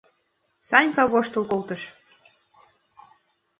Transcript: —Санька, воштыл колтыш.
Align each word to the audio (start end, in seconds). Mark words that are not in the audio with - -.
—Санька, 0.69 1.03
воштыл 1.11 1.43
колтыш. 1.51 1.81